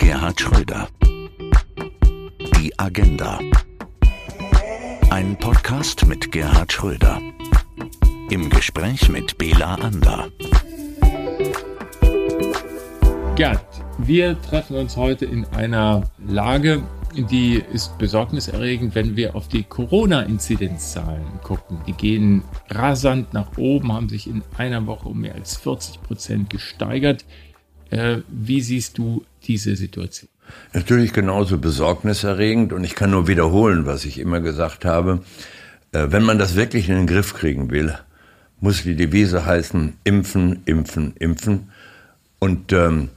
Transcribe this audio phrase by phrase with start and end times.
[0.00, 0.88] Gerhard Schröder.
[2.56, 3.38] Die Agenda.
[5.10, 7.20] Ein Podcast mit Gerhard Schröder.
[8.30, 10.28] Im Gespräch mit Bela Ander.
[13.36, 13.62] Gerd,
[13.98, 16.82] wir treffen uns heute in einer Lage,
[17.14, 21.78] die ist besorgniserregend, wenn wir auf die Corona-Inzidenzzahlen gucken.
[21.86, 26.48] Die gehen rasant nach oben, haben sich in einer Woche um mehr als 40 Prozent
[26.48, 27.26] gesteigert.
[27.90, 30.28] Äh, wie siehst du diese Situation?
[30.72, 35.22] Natürlich genauso besorgniserregend und ich kann nur wiederholen, was ich immer gesagt habe.
[35.92, 37.96] Äh, wenn man das wirklich in den Griff kriegen will,
[38.60, 41.70] muss die Devise heißen, impfen, impfen, impfen.
[42.38, 43.08] Und ähm,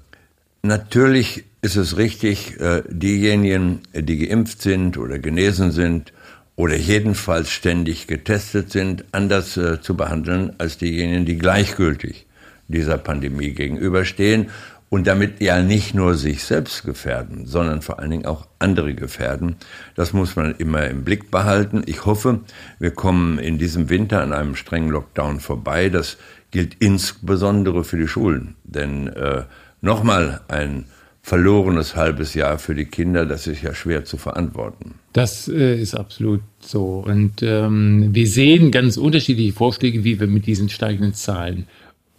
[0.64, 6.14] natürlich ist es richtig, äh, diejenigen, die geimpft sind oder genesen sind
[6.55, 12.26] oder jedenfalls ständig getestet sind, anders äh, zu behandeln als diejenigen, die gleichgültig
[12.73, 14.50] dieser Pandemie gegenüberstehen
[14.94, 19.56] und damit ja nicht nur sich selbst gefährden, sondern vor allen Dingen auch andere gefährden.
[19.95, 21.81] Das muss man immer im Blick behalten.
[21.88, 22.42] Ich hoffe,
[22.78, 25.89] wir kommen in diesem Winter an einem strengen Lockdown vorbei.
[25.89, 26.17] Das
[26.52, 29.45] gilt insbesondere für die Schulen, denn äh,
[29.81, 30.86] nochmal ein
[31.23, 34.95] verlorenes halbes Jahr für die Kinder, das ist ja schwer zu verantworten.
[35.14, 37.03] Das äh, ist absolut so.
[37.08, 41.66] Und ähm, wir sehen ganz unterschiedliche Vorschläge, wie wir mit diesen steigenden Zahlen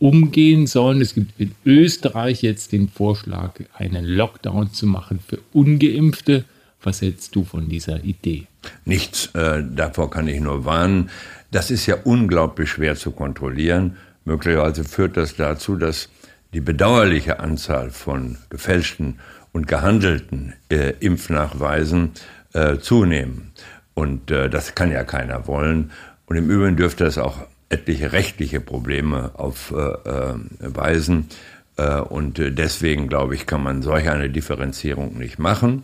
[0.05, 1.01] umgehen sollen.
[1.01, 6.45] Es gibt in Österreich jetzt den Vorschlag, einen Lockdown zu machen für ungeimpfte.
[6.83, 8.47] Was hältst du von dieser Idee?
[8.85, 11.09] Nichts, äh, davor kann ich nur warnen.
[11.51, 13.97] Das ist ja unglaublich schwer zu kontrollieren.
[14.27, 16.11] Möglicherweise führt das dazu, dass
[16.53, 19.21] die bedauerliche Anzahl von gefälschten
[19.53, 22.11] und gehandelten äh, Impfnachweisen
[22.53, 23.53] äh, zunehmen.
[23.95, 25.93] Und äh, das kann ja keiner wollen.
[26.27, 31.28] Und im Übrigen dürfte es auch etliche rechtliche Probleme aufweisen.
[31.77, 35.83] Äh, äh, und deswegen, glaube ich, kann man solch eine Differenzierung nicht machen.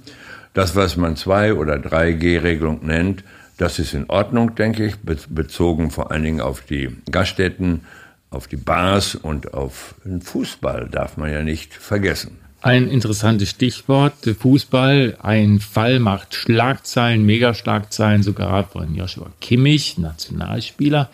[0.55, 3.25] Das, was man 2 oder 3G-Regelung nennt,
[3.59, 7.83] das ist in Ordnung, denke ich, bezogen vor allen Dingen auf die Gaststätten
[8.31, 12.39] auf die Bars und auf den Fußball darf man ja nicht vergessen.
[12.63, 15.17] Ein interessantes Stichwort, Fußball.
[15.23, 21.11] Ein Fall macht Schlagzeilen, Megaschlagzeilen sogar von Joshua Kimmich, Nationalspieler,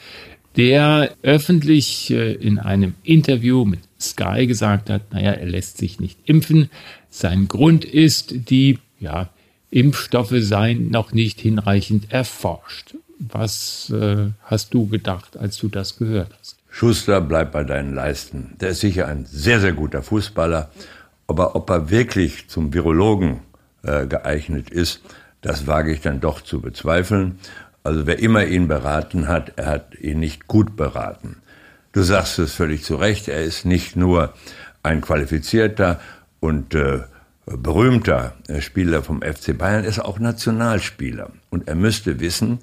[0.56, 6.18] der öffentlich äh, in einem Interview mit Sky gesagt hat, naja, er lässt sich nicht
[6.24, 6.70] impfen.
[7.10, 9.30] Sein Grund ist, die ja,
[9.70, 12.94] Impfstoffe seien noch nicht hinreichend erforscht.
[13.18, 16.56] Was äh, hast du gedacht, als du das gehört hast?
[16.68, 18.54] Schuster, bleib bei deinen Leisten.
[18.60, 20.70] Der ist sicher ein sehr, sehr guter Fußballer.
[21.26, 23.40] Aber ob er wirklich zum Virologen
[23.82, 25.00] äh, geeignet ist,
[25.40, 27.38] das wage ich dann doch zu bezweifeln.
[27.86, 31.36] Also wer immer ihn beraten hat, er hat ihn nicht gut beraten.
[31.92, 34.34] Du sagst es völlig zu Recht, er ist nicht nur
[34.82, 36.00] ein qualifizierter
[36.40, 37.02] und äh,
[37.46, 41.30] berühmter äh, Spieler vom FC Bayern, er ist auch Nationalspieler.
[41.50, 42.58] Und er müsste wissen,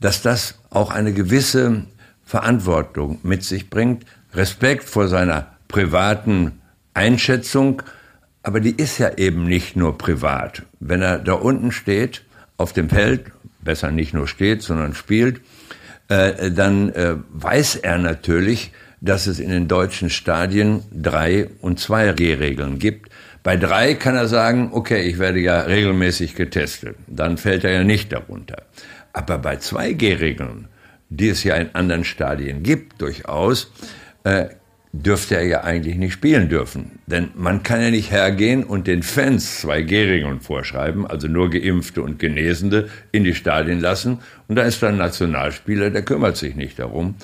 [0.00, 1.84] dass das auch eine gewisse
[2.26, 4.04] Verantwortung mit sich bringt,
[4.34, 6.60] Respekt vor seiner privaten
[6.92, 7.82] Einschätzung,
[8.42, 10.64] aber die ist ja eben nicht nur privat.
[10.78, 12.22] Wenn er da unten steht,
[12.58, 13.30] auf dem Feld,
[13.60, 15.40] besser nicht nur steht, sondern spielt,
[16.08, 22.12] äh, dann äh, weiß er natürlich, dass es in den deutschen Stadien drei und zwei
[22.12, 23.10] G-Regeln gibt.
[23.42, 26.96] Bei drei kann er sagen, okay, ich werde ja regelmäßig getestet.
[27.06, 28.64] Dann fällt er ja nicht darunter.
[29.12, 30.68] Aber bei zwei G-Regeln
[31.08, 33.72] die es ja in anderen Stadien gibt, durchaus,
[34.24, 34.46] äh,
[34.92, 36.98] dürfte er ja eigentlich nicht spielen dürfen.
[37.06, 42.02] Denn man kann ja nicht hergehen und den Fans zwei Gehregeln vorschreiben, also nur Geimpfte
[42.02, 44.20] und Genesende, in die Stadien lassen.
[44.46, 47.16] Und da ist dann ein Nationalspieler, der kümmert sich nicht darum.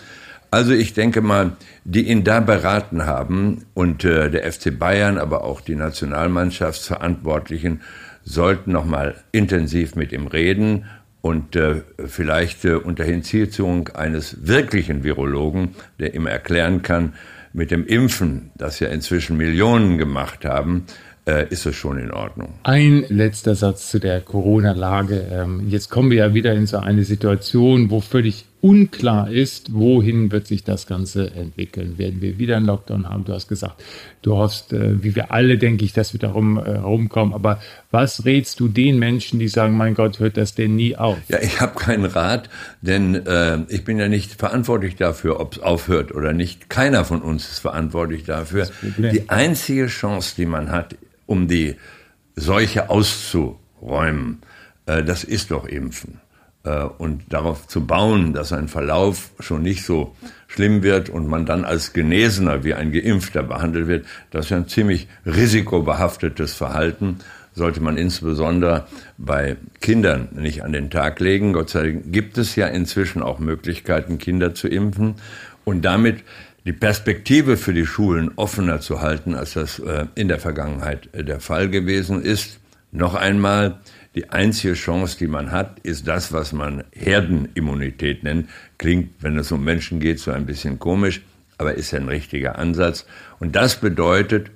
[0.50, 5.42] Also ich denke mal, die ihn da beraten haben und äh, der FC Bayern, aber
[5.42, 7.80] auch die Nationalmannschaftsverantwortlichen
[8.22, 10.84] sollten noch mal intensiv mit ihm reden
[11.22, 17.14] und äh, vielleicht äh, unter Hinziehung eines wirklichen Virologen, der ihm erklären kann,
[17.54, 20.84] mit dem Impfen, das ja inzwischen Millionen gemacht haben,
[21.26, 22.54] äh, ist es schon in Ordnung.
[22.64, 25.28] Ein letzter Satz zu der Corona-Lage.
[25.30, 30.32] Ähm, jetzt kommen wir ja wieder in so eine Situation, wo völlig unklar ist, wohin
[30.32, 31.98] wird sich das Ganze entwickeln.
[31.98, 33.26] Werden wir wieder einen Lockdown haben?
[33.26, 33.84] Du hast gesagt,
[34.22, 37.34] du hoffst, äh, wie wir alle, denke ich, dass wir darum äh, rumkommen.
[37.34, 41.18] Aber was rätst du den Menschen, die sagen, mein Gott, hört das denn nie auf?
[41.28, 42.48] Ja, ich habe keinen Rat,
[42.80, 46.70] denn äh, ich bin ja nicht verantwortlich dafür, ob es aufhört oder nicht.
[46.70, 48.70] Keiner von uns ist verantwortlich dafür.
[48.96, 50.96] Die einzige Chance, die man hat,
[51.26, 51.76] um die
[52.34, 54.38] Seuche auszuräumen,
[54.86, 56.23] äh, das ist doch Impfen.
[56.64, 60.14] Äh, und darauf zu bauen, dass ein Verlauf schon nicht so
[60.48, 64.68] schlimm wird und man dann als Genesener wie ein Geimpfter behandelt wird, das ist ein
[64.68, 67.18] ziemlich risikobehaftetes Verhalten,
[67.54, 71.52] sollte man insbesondere bei Kindern nicht an den Tag legen.
[71.52, 75.16] Gott sei Dank gibt es ja inzwischen auch Möglichkeiten, Kinder zu impfen
[75.64, 76.24] und damit
[76.64, 81.40] die Perspektive für die Schulen offener zu halten, als das äh, in der Vergangenheit der
[81.40, 82.58] Fall gewesen ist.
[82.90, 83.80] Noch einmal,
[84.14, 88.48] die einzige Chance, die man hat, ist das, was man Herdenimmunität nennt.
[88.78, 91.22] Klingt, wenn es um Menschen geht, so ein bisschen komisch,
[91.58, 93.06] aber ist ein richtiger Ansatz.
[93.40, 94.50] Und das bedeutet,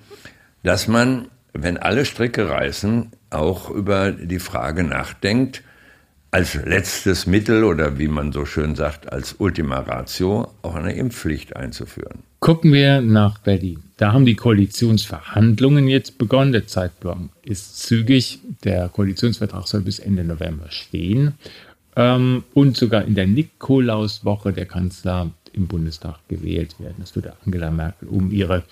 [0.62, 5.62] dass man, wenn alle Stricke reißen, auch über die Frage nachdenkt,
[6.30, 11.56] als letztes Mittel oder wie man so schön sagt, als Ultima Ratio auch eine Impfpflicht
[11.56, 12.22] einzuführen.
[12.40, 13.82] Gucken wir nach Berlin.
[13.96, 16.52] Da haben die Koalitionsverhandlungen jetzt begonnen.
[16.52, 18.40] Der Zeitplan ist zügig.
[18.64, 21.34] Der Koalitionsvertrag soll bis Ende November stehen.
[21.96, 26.96] Ähm, und sogar in der Nikolauswoche der Kanzler im Bundestag gewählt werden.
[26.98, 28.64] Das würde Angela Merkel um ihre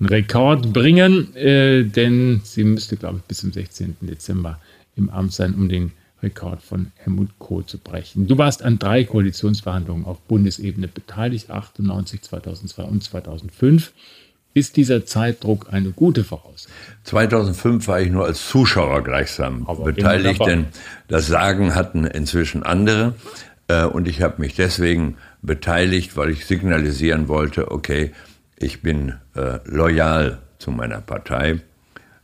[0.00, 3.96] Rekord bringen, äh, denn sie müsste, glaube ich, bis zum 16.
[4.00, 4.60] Dezember
[4.96, 8.26] im Amt sein, um den Rekord von Helmut Kohl zu brechen.
[8.26, 13.92] Du warst an drei Koalitionsverhandlungen auf Bundesebene beteiligt, 98, 2002 und 2005.
[14.52, 16.72] Ist dieser Zeitdruck eine gute Voraussetzung?
[17.04, 20.66] 2005 war ich nur als Zuschauer gleichsam Aber beteiligt, denn
[21.06, 23.14] das Sagen hatten inzwischen andere.
[23.68, 28.12] Äh, und ich habe mich deswegen beteiligt, weil ich signalisieren wollte, okay,
[28.56, 31.60] ich bin äh, loyal zu meiner Partei.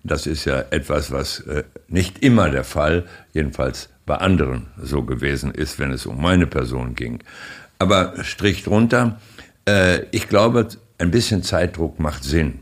[0.03, 5.53] Das ist ja etwas, was äh, nicht immer der Fall, jedenfalls bei anderen so gewesen
[5.53, 7.23] ist, wenn es um meine Person ging.
[7.79, 9.21] Aber Strich drunter,
[9.69, 12.61] äh, ich glaube, ein bisschen Zeitdruck macht Sinn.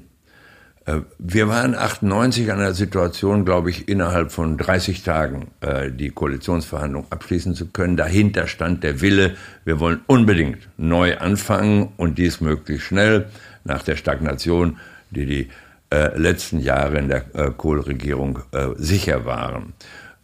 [0.87, 6.11] Äh, wir waren 98 an der Situation, glaube ich, innerhalb von 30 Tagen äh, die
[6.11, 7.97] Koalitionsverhandlungen abschließen zu können.
[7.97, 13.27] Dahinter stand der Wille, wir wollen unbedingt neu anfangen und dies möglichst schnell
[13.65, 14.79] nach der Stagnation,
[15.11, 15.49] die die
[15.91, 18.41] äh, letzten Jahre in der Kohl-Regierung
[18.77, 19.75] sicher waren.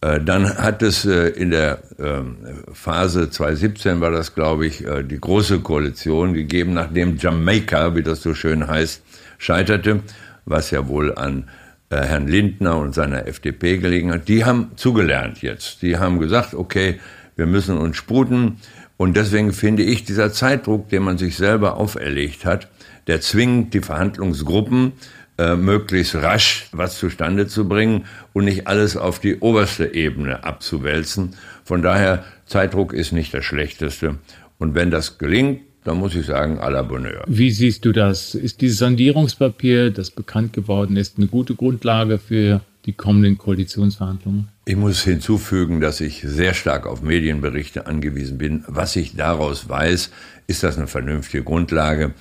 [0.02, 2.36] Äh, dann hat es äh, in der ähm,
[2.72, 8.22] Phase 2017 war das, glaube ich, äh, die große Koalition gegeben, nachdem Jamaika, wie das
[8.22, 9.02] so schön heißt,
[9.38, 10.00] scheiterte,
[10.46, 11.48] was ja wohl an
[11.92, 14.28] Herrn Lindner und seiner FDP gelegen hat.
[14.28, 15.82] Die haben zugelernt jetzt.
[15.82, 17.00] Die haben gesagt, okay,
[17.34, 18.58] wir müssen uns sputen.
[18.96, 22.68] Und deswegen finde ich, dieser Zeitdruck, den man sich selber auferlegt hat,
[23.08, 24.92] der zwingt die Verhandlungsgruppen,
[25.40, 28.04] äh, möglichst rasch was zustande zu bringen
[28.34, 31.30] und nicht alles auf die oberste Ebene abzuwälzen.
[31.64, 34.18] Von daher, Zeitdruck ist nicht das Schlechteste.
[34.58, 37.24] Und wenn das gelingt, dann muss ich sagen, à la Bonheur.
[37.26, 38.34] Wie siehst du das?
[38.34, 44.48] Ist dieses Sondierungspapier, das bekannt geworden ist, eine gute Grundlage für die kommenden Koalitionsverhandlungen?
[44.66, 48.62] Ich muss hinzufügen, dass ich sehr stark auf Medienberichte angewiesen bin.
[48.66, 50.10] Was ich daraus weiß,
[50.48, 52.12] ist das eine vernünftige Grundlage.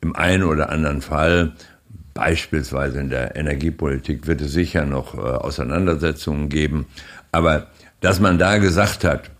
[0.00, 1.54] Im einen oder anderen Fall
[2.18, 6.86] Beispielsweise in der Energiepolitik wird es sicher noch äh, Auseinandersetzungen geben.
[7.30, 7.68] Aber
[8.00, 9.30] dass man da gesagt hat,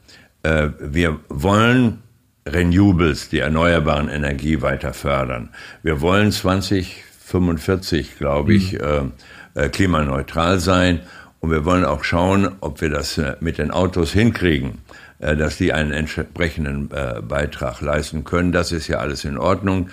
[0.44, 2.04] äh, wir wollen
[2.46, 5.48] Renewables, die erneuerbaren Energie weiter fördern.
[5.82, 9.12] Wir wollen 2045, glaube ich, mhm.
[9.54, 11.00] äh, äh, klimaneutral sein.
[11.40, 14.82] Und wir wollen auch schauen, ob wir das äh, mit den Autos hinkriegen,
[15.18, 18.52] äh, dass die einen entsprechenden Beitrag leisten können.
[18.52, 19.90] Das ist ja alles in Ordnung.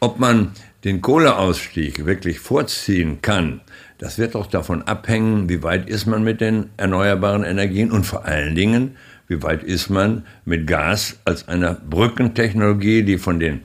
[0.00, 0.52] Ob man
[0.86, 3.60] den Kohleausstieg wirklich vorziehen kann,
[3.98, 8.24] das wird auch davon abhängen, wie weit ist man mit den erneuerbaren Energien und vor
[8.24, 13.62] allen Dingen, wie weit ist man mit Gas als einer Brückentechnologie, die von den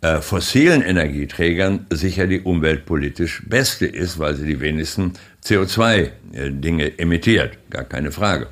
[0.00, 5.12] äh, fossilen Energieträgern sicher die umweltpolitisch beste ist, weil sie die wenigsten
[5.44, 8.46] CO2-Dinge äh, emittiert, gar keine Frage.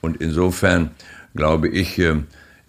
[0.00, 0.92] Und insofern
[1.34, 2.14] glaube ich, äh,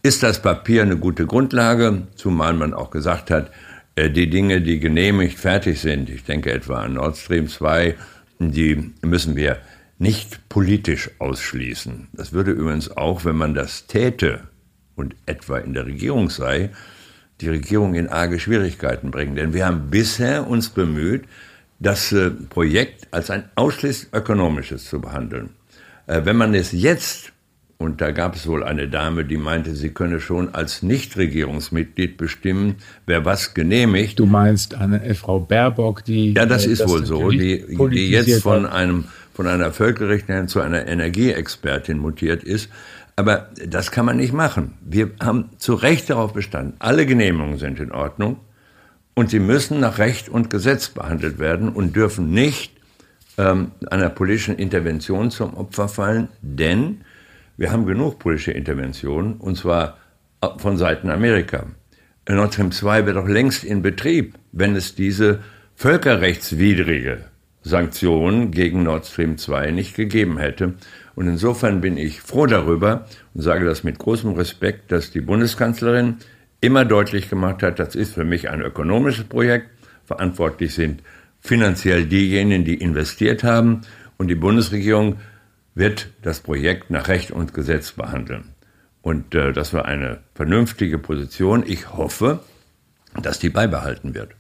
[0.04, 3.52] ist das Papier eine gute Grundlage, zumal man auch gesagt hat,
[3.98, 7.96] die Dinge, die genehmigt fertig sind, ich denke etwa an Nord Stream 2,
[8.40, 9.58] die müssen wir
[10.00, 12.08] nicht politisch ausschließen.
[12.14, 14.42] Das würde übrigens auch, wenn man das täte
[14.96, 16.70] und etwa in der Regierung sei,
[17.42, 19.36] die Regierung in arge Schwierigkeiten bringen.
[19.36, 21.26] Denn wir haben bisher uns bemüht,
[21.80, 25.50] das äh, Projekt als ein ausschließlich ökonomisches zu behandeln.
[26.08, 27.32] Äh, wenn man es jetzt
[27.80, 32.76] und da gab es wohl eine Dame, die meinte, sie könne schon als Nichtregierungsmitglied bestimmen,
[33.06, 34.18] wer was genehmigt.
[34.18, 36.34] Du meinst eine Frau Baerbock, die.
[36.34, 40.48] Ja, das äh, ist das wohl so, die, die jetzt von einem, von einer Völkerrechtlerin
[40.48, 42.70] zu einer Energieexpertin mutiert ist.
[43.16, 44.74] Aber das kann man nicht machen.
[44.82, 46.74] Wir haben zu Recht darauf bestanden.
[46.80, 48.38] Alle Genehmigungen sind in Ordnung
[49.14, 52.74] und sie müssen nach Recht und Gesetz behandelt werden und dürfen nicht
[53.38, 57.02] ähm, einer politischen Intervention zum Opfer fallen, denn
[57.58, 59.98] wir haben genug politische Interventionen, und zwar
[60.58, 61.66] von Seiten Amerika.
[62.30, 65.40] Nord Stream 2 wäre doch längst in Betrieb, wenn es diese
[65.76, 67.26] völkerrechtswidrige
[67.64, 70.76] Sanktionen gegen Nord Stream 2 nicht gegeben hätte.
[71.16, 76.18] Und insofern bin ich froh darüber und sage das mit großem Respekt, dass die Bundeskanzlerin
[76.62, 79.70] immer deutlich gemacht hat, das ist für mich ein ökonomisches Projekt.
[80.06, 81.02] Verantwortlich sind
[81.40, 83.82] finanziell diejenigen, die investiert haben.
[84.18, 85.18] Und die Bundesregierung
[85.78, 88.46] wird das Projekt nach Recht und Gesetz behandeln.
[89.02, 91.64] Und äh, das war eine vernünftige Position.
[91.66, 92.40] Ich hoffe,
[93.22, 94.32] dass die beibehalten wird.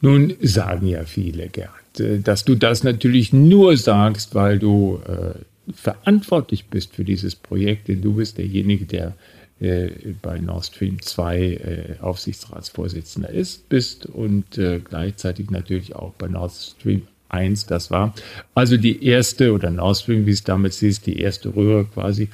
[0.00, 5.72] Nun sagen ja viele, Gerd, äh, dass du das natürlich nur sagst, weil du äh,
[5.72, 9.14] verantwortlich bist für dieses Projekt, denn du bist derjenige, der
[9.60, 9.90] äh,
[10.22, 16.52] bei Nord Stream 2 äh, Aufsichtsratsvorsitzender ist, bist und äh, gleichzeitig natürlich auch bei Nord
[16.52, 18.14] Stream 1 das war.
[18.54, 22.28] Also die erste oder Nord Stream, wie es damit siehst, die erste Röhre quasi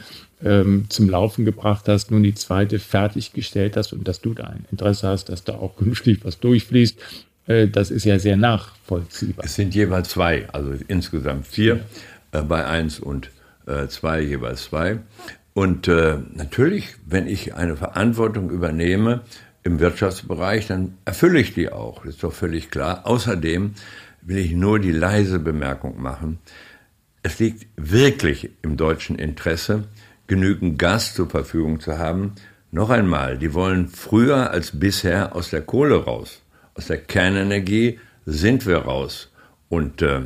[0.44, 4.66] ähm, zum Laufen gebracht hast, nun die zweite fertiggestellt hast und dass du da ein
[4.70, 6.98] Interesse hast, dass da auch künftig was durchfließt.
[7.46, 9.44] Äh, das ist ja sehr nachvollziehbar.
[9.44, 11.80] Es sind jeweils zwei, also insgesamt vier,
[12.32, 13.30] äh, bei eins und
[13.66, 14.98] äh, zwei jeweils zwei.
[15.54, 19.20] Und äh, natürlich, wenn ich eine Verantwortung übernehme
[19.62, 22.04] im Wirtschaftsbereich, dann erfülle ich die auch.
[22.04, 23.06] Das ist doch völlig klar.
[23.06, 23.74] Außerdem
[24.25, 26.38] will ich nur die leise Bemerkung machen.
[27.23, 29.85] Es liegt wirklich im deutschen Interesse,
[30.26, 32.33] genügend Gas zur Verfügung zu haben.
[32.71, 36.43] Noch einmal, die wollen früher als bisher aus der Kohle raus.
[36.75, 39.31] Aus der Kernenergie sind wir raus.
[39.69, 40.23] Und äh,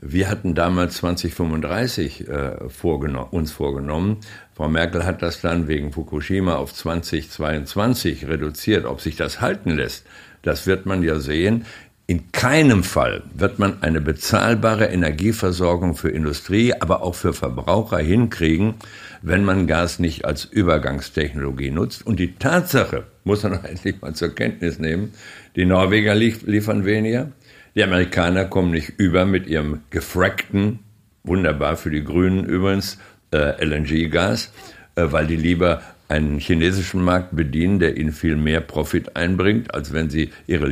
[0.00, 4.18] wir hatten damals 2035 äh, vorgenommen, uns vorgenommen.
[4.54, 8.84] Frau Merkel hat das dann wegen Fukushima auf 2022 reduziert.
[8.84, 10.06] Ob sich das halten lässt,
[10.42, 11.64] das wird man ja sehen.
[12.10, 18.76] In keinem Fall wird man eine bezahlbare Energieversorgung für Industrie, aber auch für Verbraucher hinkriegen,
[19.20, 22.06] wenn man Gas nicht als Übergangstechnologie nutzt.
[22.06, 25.12] Und die Tatsache muss man endlich mal zur Kenntnis nehmen,
[25.54, 27.30] die Norweger liefern weniger,
[27.74, 30.78] die Amerikaner kommen nicht über mit ihrem gefrackten,
[31.24, 32.96] wunderbar für die Grünen übrigens,
[33.34, 34.50] äh, LNG-Gas,
[34.94, 39.92] äh, weil die lieber einen chinesischen Markt bedienen, der ihnen viel mehr Profit einbringt, als
[39.92, 40.66] wenn sie ihre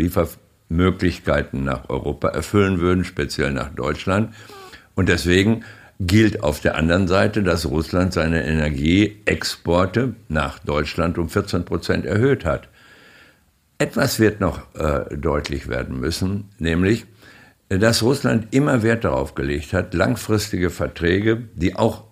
[0.68, 4.35] Liefermöglichkeiten nach Europa erfüllen würden, speziell nach Deutschland.
[4.94, 5.64] Und deswegen
[5.99, 12.44] gilt auf der anderen Seite, dass Russland seine Energieexporte nach Deutschland um 14 Prozent erhöht
[12.44, 12.68] hat.
[13.78, 17.06] Etwas wird noch äh, deutlich werden müssen, nämlich,
[17.68, 22.04] dass Russland immer Wert darauf gelegt hat, langfristige Verträge, die auch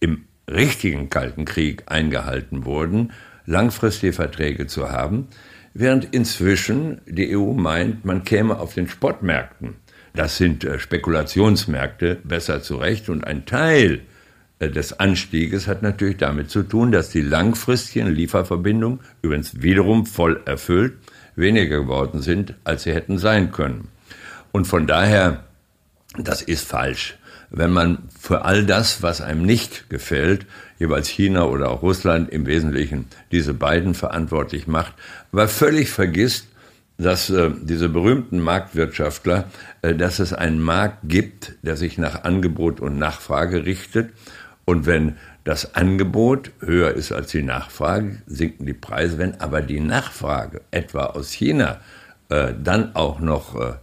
[0.00, 3.12] im richtigen Kalten Krieg eingehalten wurden,
[3.46, 5.28] langfristige Verträge zu haben,
[5.74, 9.76] während inzwischen die EU meint, man käme auf den Sportmärkten
[10.14, 14.02] das sind äh, Spekulationsmärkte besser zurecht und ein Teil
[14.60, 20.40] äh, des Anstieges hat natürlich damit zu tun, dass die langfristigen Lieferverbindungen, übrigens wiederum voll
[20.46, 20.94] erfüllt,
[21.34, 23.88] weniger geworden sind, als sie hätten sein können.
[24.52, 25.44] Und von daher,
[26.16, 27.18] das ist falsch.
[27.50, 30.46] Wenn man für all das, was einem nicht gefällt,
[30.78, 34.94] jeweils China oder auch Russland im Wesentlichen diese beiden verantwortlich macht,
[35.32, 36.48] aber völlig vergisst,
[36.98, 39.44] dass äh, diese berühmten Marktwirtschaftler,
[39.82, 44.10] äh, dass es einen Markt gibt, der sich nach Angebot und Nachfrage richtet.
[44.64, 49.18] Und wenn das Angebot höher ist als die Nachfrage, sinken die Preise.
[49.18, 51.80] Wenn aber die Nachfrage etwa aus China
[52.30, 53.74] äh, dann auch noch äh,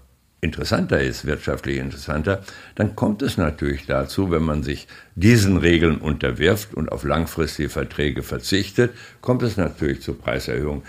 [0.41, 2.43] interessanter ist, wirtschaftlich interessanter,
[2.75, 8.23] dann kommt es natürlich dazu, wenn man sich diesen Regeln unterwirft und auf langfristige Verträge
[8.23, 10.83] verzichtet, kommt es natürlich zur Preiserhöhung.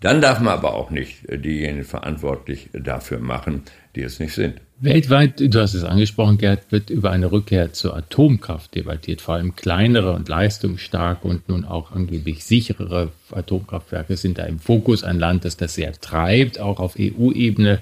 [0.00, 3.62] Dann darf man aber auch nicht äh, diejenigen verantwortlich dafür machen,
[3.96, 4.60] die es nicht sind.
[4.80, 9.20] Weltweit, du hast es angesprochen, Gerd, wird über eine Rückkehr zur Atomkraft debattiert.
[9.20, 15.02] Vor allem kleinere und leistungsstarke und nun auch angeblich sicherere Atomkraftwerke sind da im Fokus.
[15.02, 17.80] Ein Land, das das sehr treibt, auch auf EU-Ebene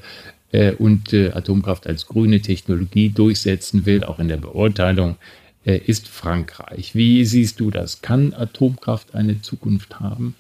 [0.52, 5.16] äh, und äh, Atomkraft als grüne Technologie durchsetzen will, auch in der Beurteilung,
[5.64, 6.94] äh, ist Frankreich.
[6.94, 8.02] Wie siehst du das?
[8.02, 10.34] Kann Atomkraft eine Zukunft haben?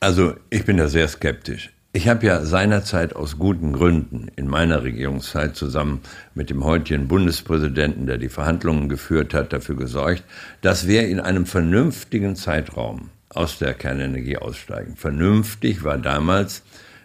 [0.00, 1.70] Also ich bin da sehr skeptisch.
[1.92, 6.02] Ich habe ja seinerzeit aus guten Gründen in meiner Regierungszeit zusammen
[6.36, 10.22] mit dem heutigen Bundespräsidenten, der die Verhandlungen geführt hat, dafür gesorgt,
[10.60, 14.94] dass wir in einem vernünftigen Zeitraum aus der Kernenergie aussteigen.
[14.94, 16.62] Vernünftig war damals,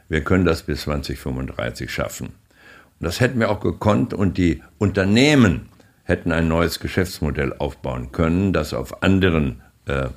[0.09, 2.27] wir können das bis 2035 schaffen.
[2.27, 5.69] Und das hätten wir auch gekonnt und die Unternehmen
[6.03, 10.07] hätten ein neues Geschäftsmodell aufbauen können, das auf anderen, äh,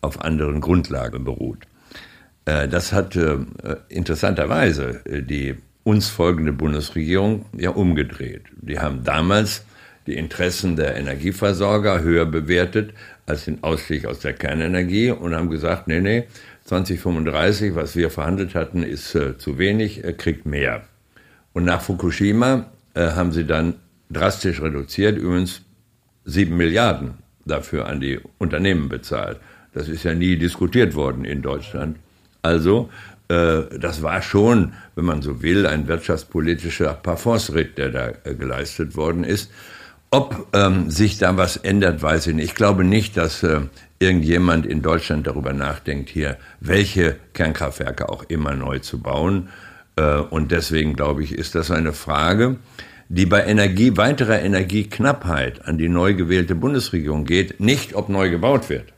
[0.00, 1.66] auf anderen Grundlagen beruht.
[2.44, 3.36] Äh, das hat äh,
[3.88, 8.42] interessanterweise äh, die uns folgende Bundesregierung ja umgedreht.
[8.60, 9.64] Die haben damals
[10.08, 12.92] die Interessen der Energieversorger höher bewertet
[13.26, 16.24] als den Ausstieg aus der Kernenergie und haben gesagt, nee, nee,
[16.66, 20.84] 2035, was wir verhandelt hatten, ist äh, zu wenig, er kriegt mehr.
[21.52, 23.74] Und nach Fukushima äh, haben sie dann
[24.10, 25.62] drastisch reduziert, übrigens
[26.24, 29.38] sieben Milliarden dafür an die Unternehmen bezahlt.
[29.72, 31.98] Das ist ja nie diskutiert worden in Deutschland.
[32.42, 32.90] Also,
[33.28, 38.96] äh, das war schon, wenn man so will, ein wirtschaftspolitischer Parforce-Ritt, der da äh, geleistet
[38.96, 39.50] worden ist.
[40.10, 42.44] Ob ähm, sich da was ändert, weiß ich nicht.
[42.46, 43.60] Ich glaube nicht, dass äh,
[43.98, 49.48] irgendjemand in Deutschland darüber nachdenkt, hier welche Kernkraftwerke auch immer neu zu bauen.
[49.96, 52.56] Äh, und deswegen glaube ich, ist das eine Frage,
[53.08, 57.60] die bei Energie, weiterer Energieknappheit an die neu gewählte Bundesregierung geht.
[57.60, 58.92] Nicht, ob neu gebaut wird,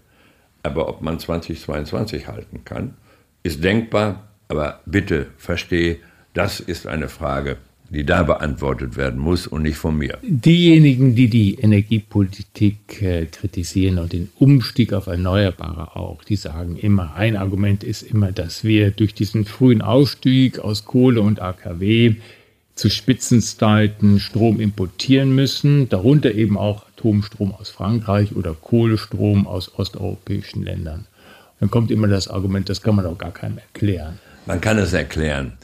[0.63, 2.95] aber ob man 2022 halten kann,
[3.43, 4.25] ist denkbar.
[4.49, 5.99] Aber bitte verstehe,
[6.33, 7.59] das ist eine Frage,
[7.91, 10.19] die da beantwortet werden muss und nicht von mir.
[10.23, 17.15] Diejenigen, die die Energiepolitik äh, kritisieren und den Umstieg auf Erneuerbare auch, die sagen immer,
[17.15, 22.17] ein Argument ist immer, dass wir durch diesen frühen Ausstieg aus Kohle und AKW
[22.75, 30.63] zu Spitzenzeiten Strom importieren müssen, darunter eben auch Atomstrom aus Frankreich oder Kohlestrom aus osteuropäischen
[30.63, 31.07] Ländern.
[31.59, 34.21] Dann kommt immer das Argument, das kann man doch gar keinem erklären.
[34.47, 35.55] Man kann es erklären.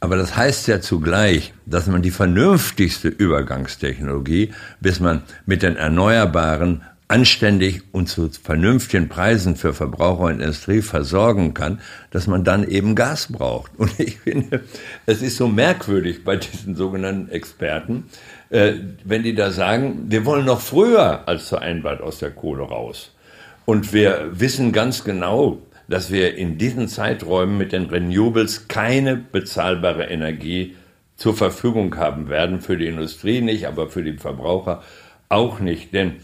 [0.00, 6.82] Aber das heißt ja zugleich, dass man die vernünftigste Übergangstechnologie, bis man mit den Erneuerbaren
[7.08, 12.94] anständig und zu vernünftigen Preisen für Verbraucher und Industrie versorgen kann, dass man dann eben
[12.94, 13.72] Gas braucht.
[13.78, 14.60] Und ich finde,
[15.06, 18.04] es ist so merkwürdig bei diesen sogenannten Experten,
[18.50, 18.74] äh,
[19.04, 23.12] wenn die da sagen, wir wollen noch früher als vereinbart aus der Kohle raus.
[23.64, 25.58] Und wir wissen ganz genau,
[25.88, 30.76] dass wir in diesen Zeiträumen mit den Renewables keine bezahlbare Energie
[31.16, 32.60] zur Verfügung haben werden.
[32.60, 34.82] Für die Industrie nicht, aber für die Verbraucher
[35.28, 35.92] auch nicht.
[35.92, 36.16] Denn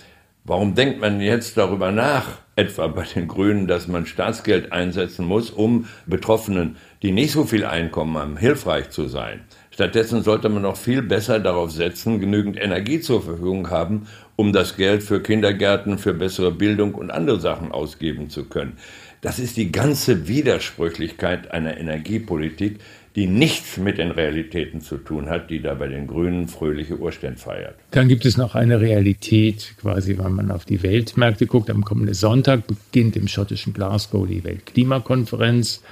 [0.44, 5.50] warum denkt man jetzt darüber nach, etwa bei den Grünen, dass man Staatsgeld einsetzen muss,
[5.50, 9.40] um Betroffenen, die nicht so viel Einkommen haben, hilfreich zu sein?
[9.70, 14.76] Stattdessen sollte man noch viel besser darauf setzen, genügend Energie zur Verfügung haben, um das
[14.76, 18.74] Geld für Kindergärten, für bessere Bildung und andere Sachen ausgeben zu können.
[19.20, 22.80] Das ist die ganze Widersprüchlichkeit einer Energiepolitik,
[23.16, 27.38] die nichts mit den Realitäten zu tun hat, die da bei den Grünen fröhliche Urstände
[27.38, 27.76] feiert.
[27.92, 31.70] Dann gibt es noch eine Realität, quasi, wenn man auf die Weltmärkte guckt.
[31.70, 35.82] Am kommenden Sonntag beginnt im schottischen Glasgow die Weltklimakonferenz.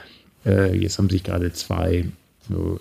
[0.44, 2.06] Äh, jetzt haben sich gerade zwei
[2.48, 2.80] so,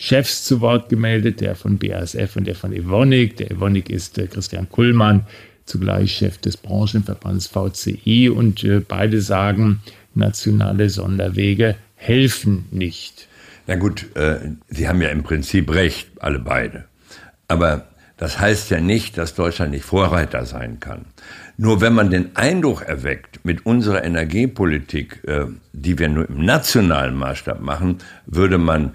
[0.00, 3.36] Energiechefs zu Wort gemeldet, der von BASF und der von Evonik.
[3.36, 5.26] Der Evonik ist äh, Christian Kullmann,
[5.66, 9.80] zugleich Chef des Branchenverbands VCI und äh, beide sagen,
[10.14, 13.28] nationale Sonderwege helfen nicht.
[13.66, 16.86] Na gut, äh, Sie haben ja im Prinzip recht, alle beide.
[17.46, 17.86] Aber
[18.16, 21.04] das heißt ja nicht, dass Deutschland nicht Vorreiter sein kann.
[21.58, 27.14] Nur wenn man den Eindruck erweckt, mit unserer Energiepolitik, äh, die wir nur im nationalen
[27.16, 28.94] Maßstab machen, würde man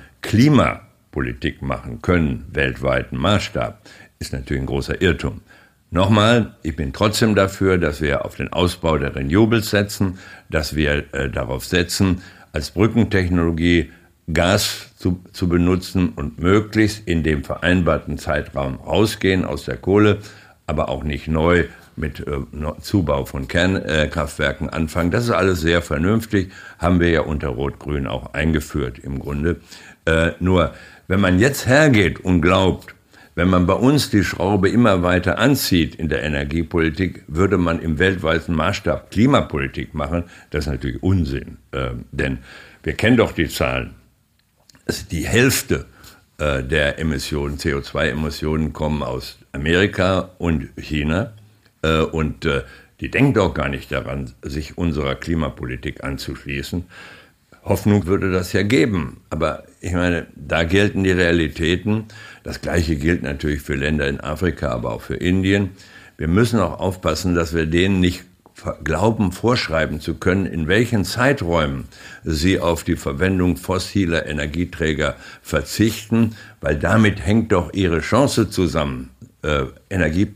[1.16, 3.82] Klimapolitik machen können, weltweiten Maßstab,
[4.20, 5.42] ist natürlich ein großer Irrtum.
[5.90, 11.06] Nochmal, ich bin trotzdem dafür, dass wir auf den Ausbau der Renewables setzen, dass wir
[11.14, 13.92] äh, darauf setzen, als Brückentechnologie
[14.34, 20.20] Gas zu, zu benutzen und möglichst in dem vereinbarten Zeitraum rausgehen aus der Kohle,
[20.68, 22.42] aber auch nicht neu mit äh,
[22.82, 25.12] Zubau von Kernkraftwerken äh, anfangen.
[25.12, 29.62] Das ist alles sehr vernünftig, haben wir ja unter Rot-Grün auch eingeführt im Grunde.
[30.06, 30.74] Äh, nur,
[31.08, 32.96] wenn man jetzt hergeht und glaubt,
[33.36, 38.00] wenn man bei uns die Schraube immer weiter anzieht in der Energiepolitik, würde man im
[38.00, 40.24] weltweiten Maßstab Klimapolitik machen.
[40.52, 42.40] Das ist natürlich Unsinn, äh, denn
[42.84, 43.96] wir kennen doch die Zahlen.
[45.12, 45.86] Die Hälfte
[46.38, 51.34] äh, der Emissionen, CO2-Emissionen kommen aus Amerika und China
[51.82, 52.64] äh, und äh,
[53.02, 56.86] die denken doch gar nicht daran, sich unserer Klimapolitik anzuschließen.
[57.64, 59.22] Hoffnung würde das ja geben.
[59.30, 62.06] Aber ich meine, da gelten die Realitäten.
[62.42, 65.70] Das Gleiche gilt natürlich für Länder in Afrika, aber auch für Indien.
[66.18, 68.24] Wir müssen auch aufpassen, dass wir denen nicht
[68.84, 71.84] glauben, vorschreiben zu können, in welchen Zeiträumen
[72.24, 79.12] sie auf die Verwendung fossiler Energieträger verzichten, weil damit hängt doch ihre Chance zusammen,
[79.44, 80.34] äh, Energie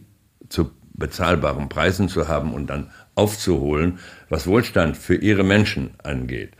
[0.49, 3.97] zu bezahlbaren Preisen zu haben und dann aufzuholen,
[4.29, 6.51] was Wohlstand für ihre Menschen angeht.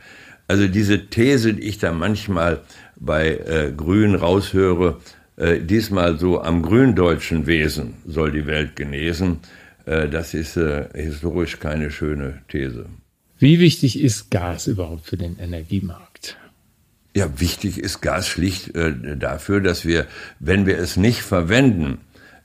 [0.50, 2.62] Also diese These, die ich da manchmal
[2.96, 5.00] bei äh, Grün raushöre,
[5.36, 9.38] äh, diesmal so am gründeutschen Wesen soll die Welt genesen,
[9.86, 12.86] äh, das ist äh, historisch keine schöne These.
[13.38, 16.36] Wie wichtig ist Gas überhaupt für den Energiemarkt?
[17.14, 20.08] Ja, wichtig ist Gas schlicht äh, dafür, dass wir,
[20.40, 21.98] wenn wir es nicht verwenden,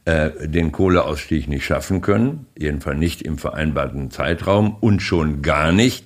[0.05, 6.04] äh, den Kohleausstieg nicht schaffen können, jedenfalls nicht im vereinbarten Zeitraum und schon gar nicht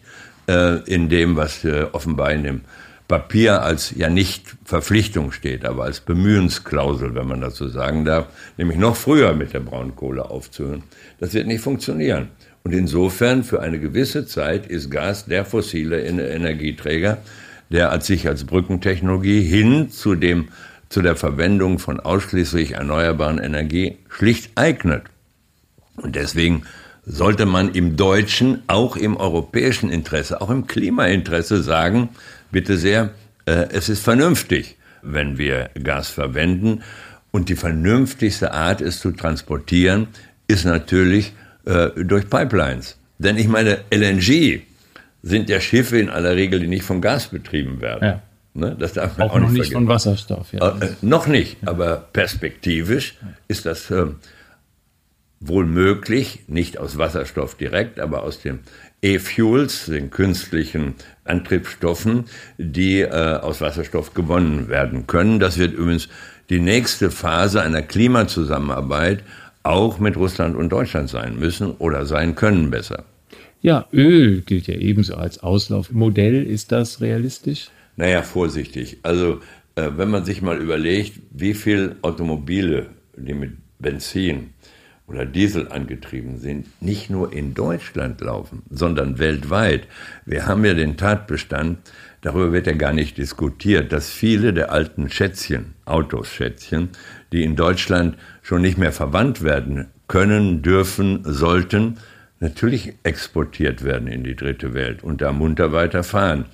[0.49, 2.61] äh, in dem, was äh, offenbar in dem
[3.07, 8.77] Papier als ja nicht Verpflichtung steht, aber als Bemühensklausel, wenn man dazu sagen darf, nämlich
[8.77, 10.83] noch früher mit der Braunkohle aufzuhören.
[11.19, 12.29] Das wird nicht funktionieren.
[12.63, 17.17] Und insofern für eine gewisse Zeit ist Gas der fossile Energieträger,
[17.69, 20.49] der als sich als Brückentechnologie hin zu dem
[20.89, 25.03] zu der Verwendung von ausschließlich erneuerbaren Energie schlicht eignet.
[25.97, 26.63] Und deswegen
[27.09, 32.09] sollte man im deutschen, auch im europäischen Interesse, auch im Klimainteresse sagen,
[32.51, 33.09] bitte sehr,
[33.45, 36.83] äh, es ist vernünftig, wenn wir Gas verwenden.
[37.31, 40.07] Und die vernünftigste Art, es zu transportieren,
[40.47, 41.33] ist natürlich
[41.65, 42.97] äh, durch Pipelines.
[43.17, 44.61] Denn ich meine, LNG
[45.23, 48.05] sind ja Schiffe in aller Regel, die nicht vom Gas betrieben werden.
[48.05, 48.21] Ja.
[48.53, 48.75] Ne?
[48.79, 50.53] Das darf man auch, auch nicht, nicht von Wasserstoff.
[50.53, 50.77] Ja.
[50.79, 51.69] Äh, noch nicht, ja.
[51.69, 53.17] aber perspektivisch
[53.47, 54.05] ist das äh,
[55.39, 58.59] wohl möglich, nicht aus Wasserstoff direkt, aber aus den
[59.01, 62.25] E-Fuels, den künstlichen Antriebsstoffen,
[62.57, 65.39] die äh, aus Wasserstoff gewonnen werden können.
[65.39, 66.09] Das wird übrigens
[66.49, 69.23] die nächste Phase einer Klimazusammenarbeit
[69.63, 73.05] auch mit Russland und Deutschland sein müssen oder sein können besser.
[73.61, 76.43] Ja, Öl gilt ja ebenso als Auslaufmodell.
[76.43, 77.69] Ist das realistisch?
[77.97, 78.99] Naja, vorsichtig.
[79.03, 79.41] Also,
[79.75, 84.51] äh, wenn man sich mal überlegt, wie viele Automobile, die mit Benzin
[85.09, 89.87] oder Diesel angetrieben sind, nicht nur in Deutschland laufen, sondern weltweit.
[90.25, 91.79] Wir haben ja den Tatbestand,
[92.21, 96.89] darüber wird ja gar nicht diskutiert, dass viele der alten Schätzchen, Autos Schätzchen,
[97.31, 101.97] die in Deutschland schon nicht mehr verwandt werden können, dürfen, sollten,
[102.39, 106.45] natürlich exportiert werden in die dritte Welt und da munter weiterfahren.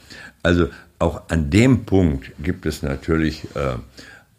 [0.44, 3.76] Also auch an dem Punkt gibt es natürlich äh,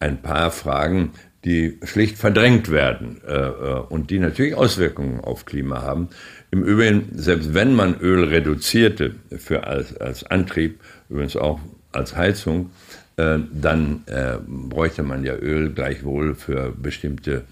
[0.01, 1.13] ein paar Fragen,
[1.47, 6.09] die schlicht verdrängt werden äh, äh, und die natürlich Auswirkungen auf Klima haben.
[6.51, 11.61] Im Übrigen, selbst wenn man Öl reduzierte für als, als Antrieb, übrigens auch
[11.93, 12.71] als Heizung,
[13.17, 17.45] äh, dann äh, bräuchte man ja Öl gleichwohl für bestimmte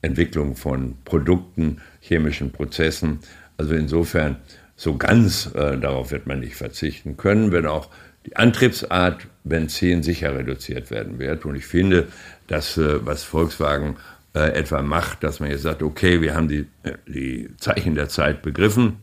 [0.00, 3.18] Entwicklung von Produkten, chemischen Prozessen.
[3.58, 4.36] Also insofern,
[4.76, 7.90] so ganz äh, darauf wird man nicht verzichten können, wenn auch
[8.24, 11.44] die Antriebsart Benzin sicher reduziert werden wird.
[11.44, 12.08] Und ich finde,
[12.52, 13.96] das, äh, was Volkswagen
[14.34, 18.08] äh, etwa macht, dass man jetzt sagt, okay, wir haben die, äh, die Zeichen der
[18.08, 18.98] Zeit begriffen,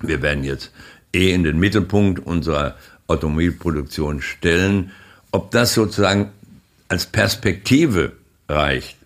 [0.00, 0.72] wir werden jetzt
[1.12, 2.76] eh in den Mittelpunkt unserer
[3.08, 4.92] Automobilproduktion stellen.
[5.32, 6.30] Ob das sozusagen
[6.88, 8.12] als Perspektive
[8.48, 8.96] reicht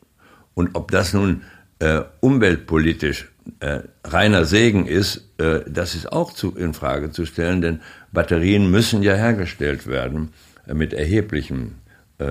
[0.54, 1.42] und ob das nun
[1.78, 3.28] äh, umweltpolitisch
[3.61, 7.80] äh, reiner Segen ist, äh, das ist auch zu, in Frage zu stellen, denn
[8.12, 10.32] Batterien müssen ja hergestellt werden
[10.66, 11.72] mit erheblichem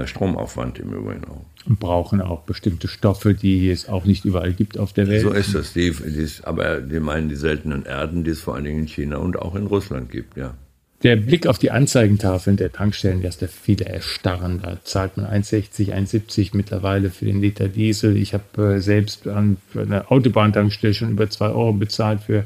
[0.07, 1.45] Stromaufwand im Übrigen auch.
[1.65, 5.21] Und brauchen auch bestimmte Stoffe, die es auch nicht überall gibt auf der Welt.
[5.21, 5.73] So ist es.
[5.73, 9.17] Die, die, aber die meinen die seltenen Erden, die es vor allen Dingen in China
[9.17, 10.55] und auch in Russland gibt, ja.
[11.03, 14.59] Der Blick auf die Anzeigentafeln der Tankstellen lässt ja viele erstarren.
[14.61, 18.17] Da zahlt man 1,60, 1,70 mittlerweile für den Liter Diesel.
[18.17, 22.45] Ich habe äh, selbst an einer Autobahntankstelle schon über 2 Euro bezahlt für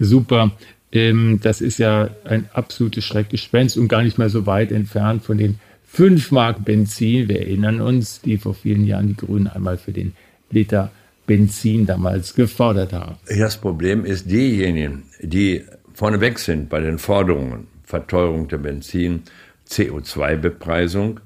[0.00, 0.50] super.
[0.90, 5.38] Ähm, das ist ja ein absolutes Schreckgespenst und gar nicht mehr so weit entfernt von
[5.38, 5.60] den
[5.92, 7.28] 5 Mark Benzin.
[7.28, 10.14] Wir erinnern uns, die vor vielen Jahren die Grünen einmal für den
[10.50, 10.90] Liter
[11.26, 13.16] Benzin damals gefordert haben.
[13.26, 19.24] Das Problem ist, diejenigen, die vorneweg sind bei den Forderungen, Verteuerung der Benzin,
[19.68, 21.20] CO2-Bepreisung,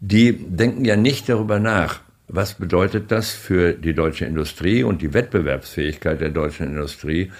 [0.00, 5.14] die denken ja nicht darüber nach, was bedeutet das für die deutsche Industrie und die
[5.14, 7.30] Wettbewerbsfähigkeit der deutschen Industrie,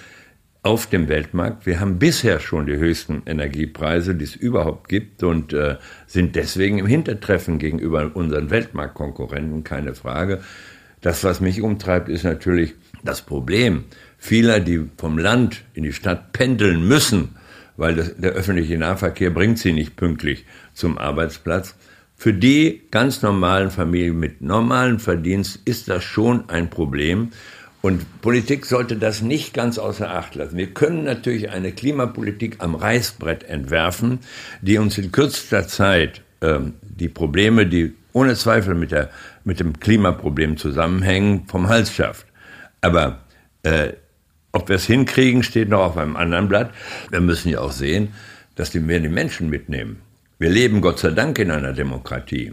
[0.63, 1.65] auf dem Weltmarkt.
[1.65, 6.79] Wir haben bisher schon die höchsten Energiepreise, die es überhaupt gibt und äh, sind deswegen
[6.79, 10.41] im Hintertreffen gegenüber unseren Weltmarktkonkurrenten, keine Frage.
[11.01, 13.85] Das, was mich umtreibt, ist natürlich das Problem
[14.19, 17.37] vieler, die vom Land in die Stadt pendeln müssen,
[17.79, 20.45] weil das, der öffentliche Nahverkehr bringt sie nicht pünktlich
[20.75, 21.75] zum Arbeitsplatz.
[22.17, 27.31] Für die ganz normalen Familien mit normalem Verdienst ist das schon ein Problem.
[27.83, 30.57] Und Politik sollte das nicht ganz außer Acht lassen.
[30.57, 34.19] Wir können natürlich eine Klimapolitik am Reißbrett entwerfen,
[34.61, 39.11] die uns in kürzester Zeit ähm, die Probleme, die ohne Zweifel mit, der,
[39.45, 42.27] mit dem Klimaproblem zusammenhängen, vom Hals schafft.
[42.83, 43.21] Aber
[43.63, 43.93] äh,
[44.53, 46.73] ob wir es hinkriegen, steht noch auf einem anderen Blatt.
[47.11, 48.09] Wir müssen ja auch sehen,
[48.57, 50.01] dass wir die Menschen mitnehmen.
[50.39, 52.53] Wir leben Gott sei Dank in einer Demokratie.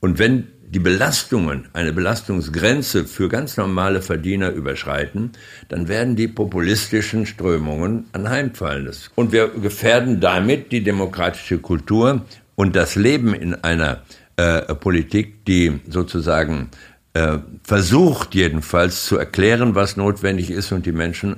[0.00, 5.32] Und wenn die Belastungen, eine Belastungsgrenze für ganz normale Verdiener überschreiten,
[5.68, 8.90] dann werden die populistischen Strömungen anheimfallen.
[9.14, 12.24] Und wir gefährden damit die demokratische Kultur
[12.56, 14.02] und das Leben in einer
[14.36, 16.70] äh, Politik, die sozusagen
[17.14, 21.36] äh, versucht jedenfalls zu erklären, was notwendig ist und die Menschen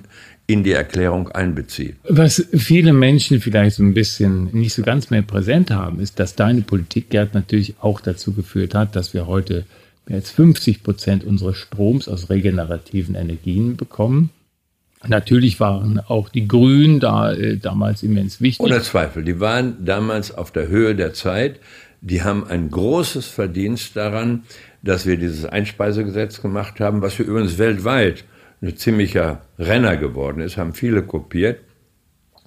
[0.48, 1.96] in die Erklärung einbezieht.
[2.08, 6.34] Was viele Menschen vielleicht so ein bisschen nicht so ganz mehr präsent haben, ist, dass
[6.34, 9.66] deine Politik, Gerd, natürlich auch dazu geführt hat, dass wir heute
[10.06, 14.30] mehr als 50 Prozent unseres Stroms aus regenerativen Energien bekommen.
[15.06, 18.64] Natürlich waren auch die Grünen da äh, damals immens wichtig.
[18.64, 21.60] Ohne Zweifel, die waren damals auf der Höhe der Zeit.
[22.00, 24.44] Die haben ein großes Verdienst daran,
[24.82, 28.24] dass wir dieses Einspeisegesetz gemacht haben, was wir übrigens weltweit
[28.62, 31.60] ein ziemlicher Renner geworden ist, haben viele kopiert.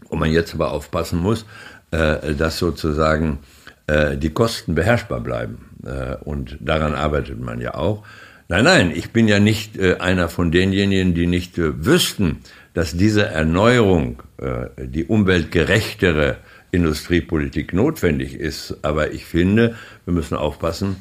[0.09, 1.45] Und man jetzt aber aufpassen muss,
[1.91, 3.39] äh, dass sozusagen
[3.87, 5.69] äh, die Kosten beherrschbar bleiben.
[5.85, 8.03] Äh, und daran arbeitet man ja auch.
[8.49, 12.39] Nein, nein, ich bin ja nicht äh, einer von denjenigen, die nicht äh, wüssten,
[12.73, 16.37] dass diese Erneuerung, äh, die umweltgerechtere
[16.71, 18.77] Industriepolitik notwendig ist.
[18.81, 20.97] Aber ich finde, wir müssen aufpassen,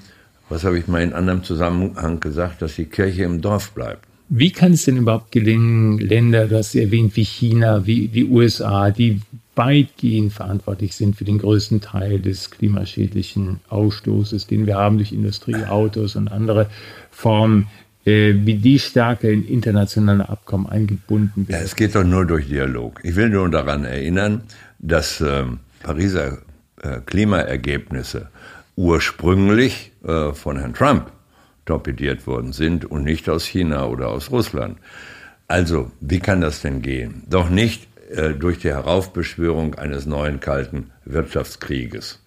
[0.48, 4.09] was habe ich mal in anderem Zusammenhang gesagt, dass die Kirche im Dorf bleibt.
[4.32, 8.92] Wie kann es denn überhaupt gelingen, Länder, du hast erwähnt, wie China, wie die USA,
[8.92, 9.20] die
[9.56, 16.14] weitgehend verantwortlich sind für den größten Teil des klimaschädlichen Ausstoßes, den wir haben durch Industrieautos
[16.14, 16.70] und andere
[17.10, 17.66] Formen,
[18.04, 21.60] äh, wie die stärker in internationale Abkommen eingebunden werden?
[21.60, 23.00] Ja, es geht doch nur durch Dialog.
[23.02, 24.42] Ich will nur daran erinnern,
[24.78, 25.42] dass äh,
[25.82, 26.38] Pariser
[26.80, 28.28] äh, Klimaergebnisse
[28.76, 31.10] ursprünglich äh, von Herrn Trump
[31.64, 34.78] torpediert worden sind und nicht aus China oder aus Russland.
[35.48, 37.24] Also, wie kann das denn gehen?
[37.28, 42.22] Doch nicht äh, durch die Heraufbeschwörung eines neuen kalten Wirtschaftskrieges,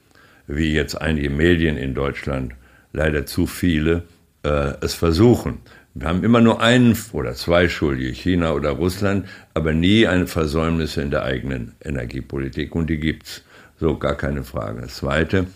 [0.48, 2.54] wie jetzt einige Medien in Deutschland,
[2.92, 4.04] leider zu viele,
[4.44, 5.60] äh, es versuchen.
[5.94, 11.02] Wir haben immer nur einen oder zwei Schuldige, China oder Russland, aber nie eine Versäumnisse
[11.02, 13.44] in der eigenen Energiepolitik und die gibt's.
[13.80, 14.82] So, gar keine Frage.
[14.82, 15.48] Das Zweite,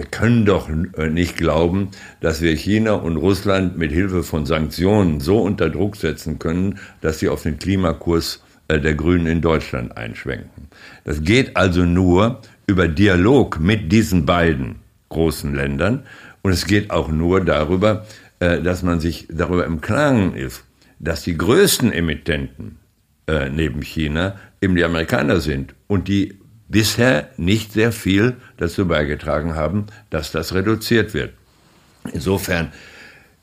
[0.00, 1.90] wir können doch äh, nicht glauben,
[2.22, 7.18] dass wir China und Russland mit Hilfe von Sanktionen so unter Druck setzen können, dass
[7.18, 10.68] sie auf den Klimakurs äh, der Grünen in Deutschland einschwenken.
[11.04, 14.76] Das geht also nur über Dialog mit diesen beiden
[15.10, 16.04] großen Ländern
[16.40, 18.06] und es geht auch nur darüber,
[18.38, 20.64] äh, dass man sich darüber im Klaren ist,
[20.98, 22.76] dass die größten Emittenten
[23.52, 29.86] neben China eben die Amerikaner sind und die bisher nicht sehr viel dazu beigetragen haben,
[30.08, 31.34] dass das reduziert wird.
[32.12, 32.72] Insofern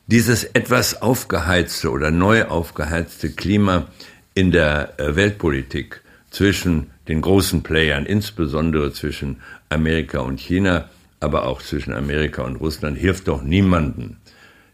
[0.07, 3.87] dieses etwas aufgeheizte oder neu aufgeheizte Klima
[4.33, 11.61] in der äh, Weltpolitik zwischen den großen Playern, insbesondere zwischen Amerika und China, aber auch
[11.61, 14.17] zwischen Amerika und Russland, hilft doch niemanden.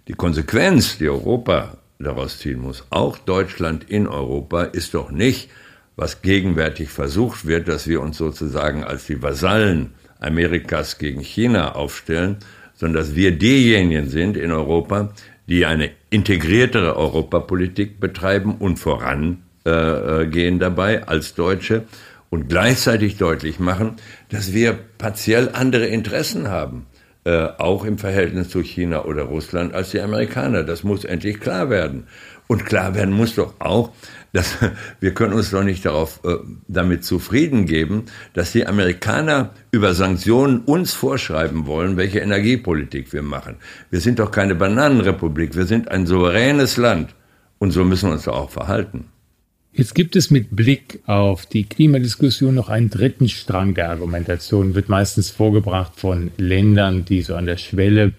[0.08, 5.50] Die Konsequenz, die Europa daraus ziehen muss, auch Deutschland in Europa, ist doch nicht,
[5.96, 12.38] was gegenwärtig versucht wird, dass wir uns sozusagen als die Vasallen Amerikas gegen China aufstellen,
[12.74, 15.14] sondern dass wir diejenigen sind in Europa,
[15.48, 21.84] die eine integriertere Europapolitik betreiben und vorangehen äh, dabei als Deutsche
[22.30, 23.98] und gleichzeitig deutlich machen,
[24.30, 26.88] dass wir partiell andere Interessen haben,
[27.26, 30.64] äh, auch im Verhältnis zu China oder Russland als die Amerikaner.
[30.64, 32.08] Das muss endlich klar werden.
[32.48, 33.92] Und klar werden muss doch auch,
[34.34, 34.58] dass
[35.00, 36.36] wir können uns doch nicht darauf äh,
[36.68, 43.56] damit zufrieden geben, dass die Amerikaner über Sanktionen uns vorschreiben wollen, welche Energiepolitik wir machen.
[43.90, 47.16] Wir sind doch keine Bananenrepublik, wir sind ein souveränes Land
[47.60, 49.06] und so müssen wir uns doch auch verhalten.
[49.76, 54.88] Jetzt gibt es mit Blick auf die Klimadiskussion noch einen dritten Strang der Argumentation, wird
[54.88, 58.14] meistens vorgebracht von Ländern, die so an der Schwelle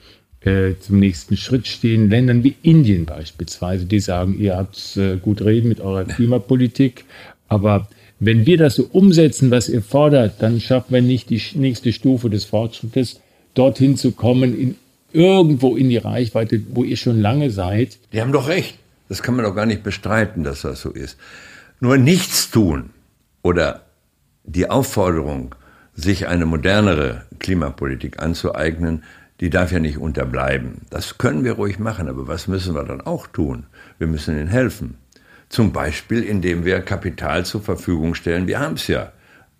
[0.44, 2.11] äh, zum nächsten Schritt stehen.
[2.11, 7.04] Ländern wie Indien beispielsweise, die sagen, ihr habt äh, gut reden mit eurer Klimapolitik,
[7.48, 7.88] aber
[8.20, 12.30] wenn wir das so umsetzen, was ihr fordert, dann schaffen wir nicht die nächste Stufe
[12.30, 13.20] des Fortschrittes,
[13.54, 14.76] dorthin zu kommen, in
[15.12, 17.98] irgendwo in die Reichweite, wo ihr schon lange seid.
[18.12, 18.76] Die haben doch recht.
[19.09, 21.16] Das kann man doch gar nicht bestreiten, dass das so ist.
[21.80, 22.90] Nur nichts tun
[23.42, 23.83] oder
[24.44, 25.54] die Aufforderung,
[25.94, 29.04] sich eine modernere Klimapolitik anzueignen,
[29.40, 30.83] die darf ja nicht unterbleiben.
[30.90, 33.66] Das können wir ruhig machen, aber was müssen wir dann auch tun?
[33.99, 34.99] Wir müssen ihnen helfen.
[35.49, 38.47] Zum Beispiel, indem wir Kapital zur Verfügung stellen.
[38.47, 39.12] Wir haben es ja.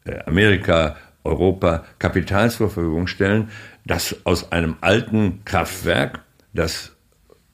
[0.05, 3.51] Äh, Amerika, Europa, Kapital zur Verfügung stellen,
[3.87, 6.21] das aus einem alten Kraftwerk,
[6.53, 6.93] das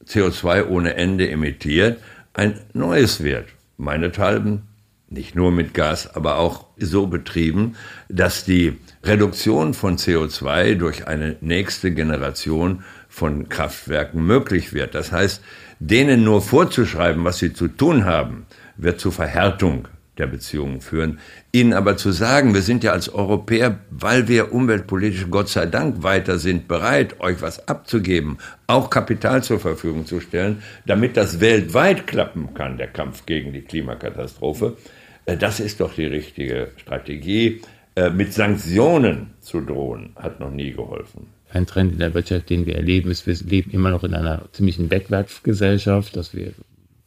[0.06, 2.00] CO2 ohne Ende emittiert,
[2.34, 3.46] ein neues wird.
[3.76, 4.62] Meinethalben
[5.10, 7.76] nicht nur mit Gas, aber auch so betrieben,
[8.08, 14.94] dass die Reduktion von CO2 durch eine nächste Generation von Kraftwerken möglich wird.
[14.94, 15.42] Das heißt,
[15.78, 21.18] denen nur vorzuschreiben, was sie zu tun haben, wird zur Verhärtung der Beziehungen führen.
[21.50, 26.02] Ihnen aber zu sagen, wir sind ja als Europäer, weil wir umweltpolitisch Gott sei Dank
[26.02, 28.36] weiter sind, bereit, euch was abzugeben,
[28.66, 33.62] auch Kapital zur Verfügung zu stellen, damit das weltweit klappen kann, der Kampf gegen die
[33.62, 34.76] Klimakatastrophe,
[35.24, 37.62] äh, das ist doch die richtige Strategie.
[38.00, 41.26] Äh, mit Sanktionen zu drohen, hat noch nie geholfen.
[41.52, 44.42] Ein Trend in der Wirtschaft, den wir erleben, ist, wir leben immer noch in einer
[44.52, 46.52] ziemlichen Wegwerfgesellschaft, dass wir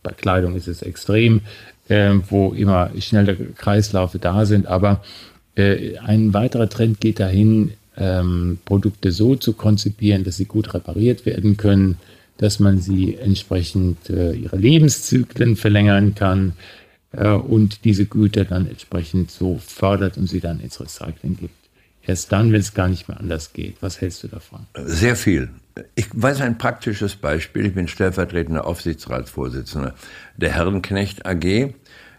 [0.03, 1.41] bei Kleidung ist es extrem,
[1.87, 4.67] äh, wo immer schnelle Kreislaufe da sind.
[4.67, 5.01] Aber
[5.55, 11.25] äh, ein weiterer Trend geht dahin, ähm, Produkte so zu konzipieren, dass sie gut repariert
[11.25, 11.97] werden können,
[12.37, 16.53] dass man sie entsprechend äh, ihre Lebenszyklen verlängern kann
[17.17, 21.55] und diese Güter dann entsprechend so fördert und sie dann ins Recycling gibt.
[22.05, 23.77] Erst dann, wenn es gar nicht mehr anders geht.
[23.81, 24.65] Was hältst du davon?
[24.75, 25.49] Sehr viel.
[25.95, 27.65] Ich weiß ein praktisches Beispiel.
[27.67, 29.95] Ich bin stellvertretender Aufsichtsratsvorsitzender
[30.35, 31.73] der Herrenknecht AG.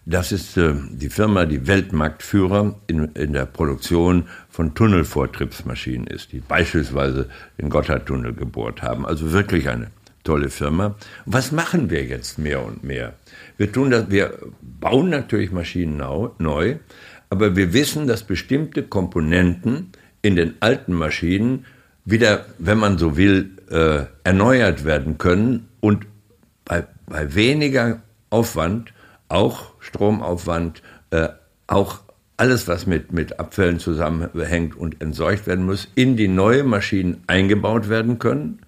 [0.07, 6.41] Das ist äh, die Firma, die Weltmarktführer in, in der Produktion von Tunnelvortriebsmaschinen ist, die
[6.41, 7.29] beispielsweise
[7.59, 9.07] den Gotthardtunnel gebohrt haben.
[9.07, 9.91] Also wirklich eine
[10.25, 10.97] tolle Firma.
[11.27, 13.15] Was machen wir jetzt mehr und mehr?
[13.57, 16.03] Wir tun das, wir bauen natürlich Maschinen
[16.39, 16.77] neu,
[17.31, 21.67] aber wir wissen, dass bestimmte Komponenten in den alten Maschinen
[22.05, 26.07] wieder, wenn man so will, äh, erneuert werden können und
[26.65, 28.93] bei, bei weniger Aufwand,
[29.29, 31.29] auch Stromaufwand, äh,
[31.67, 32.01] auch
[32.37, 37.89] alles, was mit, mit Abfällen zusammenhängt und entsorgt werden muss, in die neue Maschinen eingebaut
[37.89, 38.61] werden können,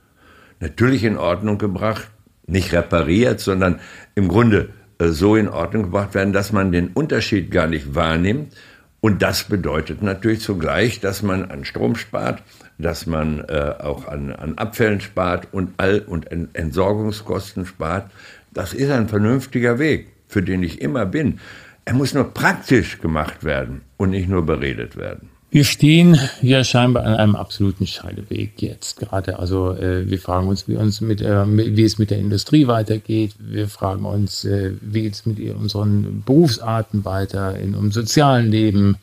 [0.61, 2.09] natürlich in Ordnung gebracht,
[2.47, 3.81] nicht repariert, sondern
[4.15, 8.53] im Grunde äh, so in Ordnung gebracht werden, dass man den Unterschied gar nicht wahrnimmt.
[9.01, 12.43] Und das bedeutet natürlich zugleich, dass man an Strom spart,
[12.79, 18.11] dass man äh, auch an, an Abfällen spart und all und Entsorgungskosten spart.
[18.53, 21.41] Das ist ein vernünftiger Weg, für den ich immer bin.
[21.85, 25.31] Er muss nur praktisch gemacht werden und nicht nur beredet werden.
[25.57, 29.39] Wir stehen ja scheinbar an einem absoluten Scheideweg jetzt gerade.
[29.39, 33.37] Also äh, wir fragen uns, wie, uns mit, äh, wie es mit der Industrie weitergeht.
[33.39, 38.99] Wir fragen uns, äh, wie es mit unseren Berufsarten weiter in unserem sozialen Leben.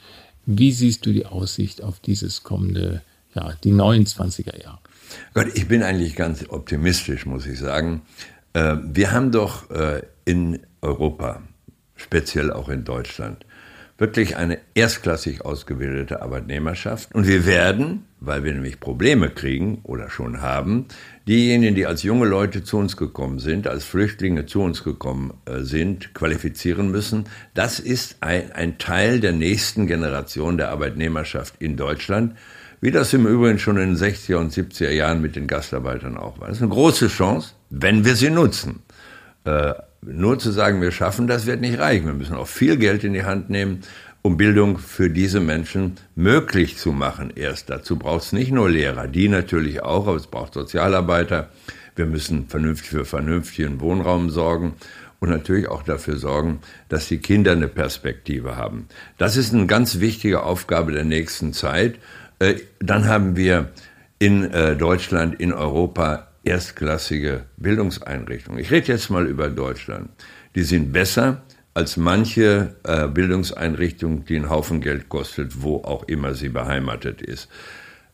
[0.46, 3.02] Wie siehst du die Aussicht auf dieses kommende,
[3.34, 4.78] ja, die 29er Jahre?
[5.34, 8.04] Gott, ich bin eigentlich ganz optimistisch, muss ich sagen.
[8.54, 11.42] Äh, wir haben doch äh, in Europa,
[11.96, 13.44] speziell auch in Deutschland,
[13.98, 17.14] wirklich eine erstklassig ausgebildete Arbeitnehmerschaft.
[17.14, 20.88] Und wir werden, weil wir nämlich Probleme kriegen oder schon haben,
[21.28, 25.62] diejenigen, die als junge Leute zu uns gekommen sind, als Flüchtlinge zu uns gekommen äh,
[25.62, 27.26] sind, qualifizieren müssen.
[27.54, 32.36] Das ist ein, ein Teil der nächsten Generation der Arbeitnehmerschaft in Deutschland,
[32.82, 36.42] wie das im Übrigen schon in den 60er und 70er Jahren mit den Gastarbeitern auch
[36.42, 36.48] war.
[36.48, 38.82] Das ist eine große Chance, wenn wir sie nutzen.
[39.46, 39.74] Äh,
[40.06, 42.06] nur zu sagen, wir schaffen das, wird nicht reichen.
[42.06, 43.82] Wir müssen auch viel Geld in die Hand nehmen,
[44.22, 47.32] um Bildung für diese Menschen möglich zu machen.
[47.36, 51.50] Erst dazu braucht es nicht nur Lehrer, die natürlich auch, aber es braucht Sozialarbeiter.
[51.96, 54.74] Wir müssen vernünftig für vernünftigen Wohnraum sorgen
[55.20, 58.88] und natürlich auch dafür sorgen, dass die Kinder eine Perspektive haben.
[59.18, 61.96] Das ist eine ganz wichtige Aufgabe der nächsten Zeit.
[62.40, 63.72] Äh, dann haben wir
[64.20, 68.60] in äh, Deutschland, in Europa erstklassige Bildungseinrichtungen.
[68.60, 70.10] Ich rede jetzt mal über Deutschland.
[70.56, 76.34] Die sind besser als manche äh, Bildungseinrichtung, die einen Haufen Geld kostet, wo auch immer
[76.36, 77.50] sie beheimatet ist.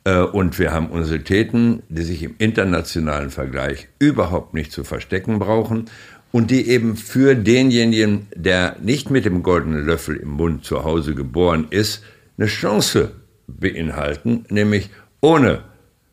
[0.05, 5.85] Äh, und wir haben Universitäten, die sich im internationalen Vergleich überhaupt nicht zu verstecken brauchen
[6.31, 11.15] und die eben für denjenigen, der nicht mit dem goldenen Löffel im Mund zu Hause
[11.15, 12.03] geboren ist,
[12.37, 13.11] eine Chance
[13.47, 14.89] beinhalten, nämlich
[15.21, 15.63] ohne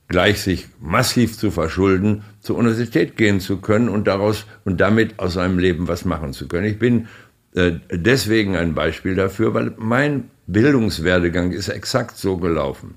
[0.09, 5.35] gleich sich massiv zu verschulden, zur Universität gehen zu können und daraus und damit aus
[5.35, 6.67] seinem Leben was machen zu können.
[6.67, 7.09] Ich bin
[7.55, 12.95] äh, deswegen ein Beispiel dafür, weil mein Bildungswerdegang ist exakt so gelaufen.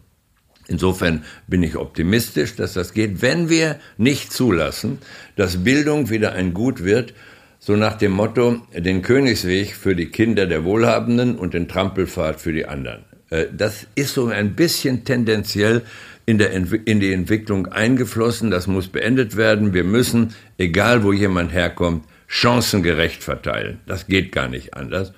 [0.68, 5.00] Insofern bin ich optimistisch, dass das geht, wenn wir nicht zulassen,
[5.36, 7.16] dass Bildung wieder ein Gut wird,
[7.58, 12.54] so nach dem Motto, den Königsweg für die Kinder der Wohlhabenden und den Trampelpfad für
[12.54, 13.04] die anderen.
[13.32, 15.82] Äh, das ist so ein bisschen tendenziell
[16.30, 18.52] in, der in die Entwicklung eingeflossen.
[18.52, 19.74] Das muss beendet werden.
[19.74, 23.80] Wir müssen, egal wo jemand herkommt, chancengerecht verteilen.
[23.88, 25.12] Das geht gar nicht anders.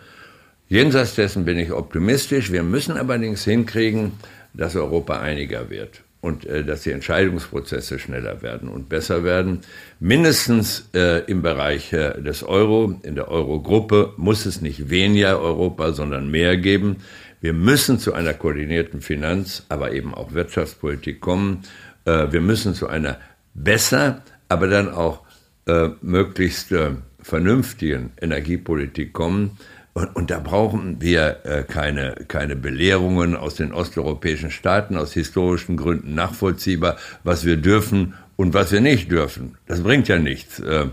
[0.69, 2.53] Jenseits dessen bin ich optimistisch.
[2.53, 4.13] Wir müssen allerdings hinkriegen,
[4.53, 9.59] dass Europa einiger wird und äh, dass die Entscheidungsprozesse schneller werden und besser werden.
[9.99, 15.91] Mindestens äh, im Bereich äh, des Euro, in der Eurogruppe muss es nicht weniger Europa,
[15.91, 16.97] sondern mehr geben.
[17.41, 21.63] Wir müssen zu einer koordinierten Finanz-, aber eben auch Wirtschaftspolitik kommen.
[22.05, 23.17] Äh, wir müssen zu einer
[23.53, 25.21] besser, aber dann auch
[25.65, 29.57] äh, möglichst äh, vernünftigen Energiepolitik kommen.
[29.93, 35.77] Und, und da brauchen wir äh, keine, keine Belehrungen aus den osteuropäischen Staaten, aus historischen
[35.77, 39.57] Gründen nachvollziehbar, was wir dürfen und was wir nicht dürfen.
[39.67, 40.59] Das bringt ja nichts.
[40.59, 40.87] Äh,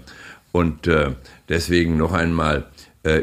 [0.51, 1.13] und äh,
[1.49, 2.65] deswegen noch einmal,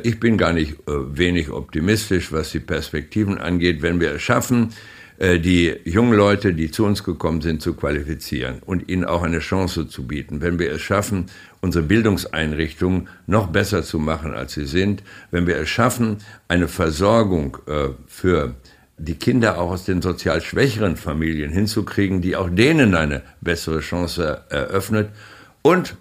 [0.04, 4.74] ich bin gar nicht äh, wenig optimistisch, was die Perspektiven angeht, wenn wir es schaffen,
[5.18, 9.40] äh, die jungen Leute, die zu uns gekommen sind, zu qualifizieren und ihnen auch eine
[9.40, 10.42] Chance zu bieten.
[10.42, 11.28] Wenn wir es schaffen,
[11.62, 16.18] unsere Bildungseinrichtungen noch besser zu machen, als sie sind, wenn wir es schaffen,
[16.50, 18.56] eine Versorgung äh, für
[18.98, 24.44] die Kinder auch aus den sozial schwächeren Familien hinzukriegen, die auch denen eine bessere Chance
[24.50, 25.10] eröffnet.
[25.62, 25.96] Und,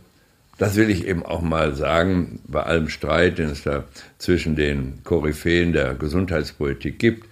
[0.59, 3.85] das will ich eben auch mal sagen, bei allem Streit, den es da
[4.19, 7.29] zwischen den Koryphäen der Gesundheitspolitik gibt,